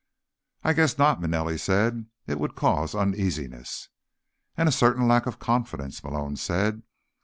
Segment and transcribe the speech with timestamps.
[0.63, 2.07] "I guess not," Manelli said.
[2.25, 3.89] "It would cause uneasiness."
[4.57, 6.81] "And a certain lack of confidence," Malone said.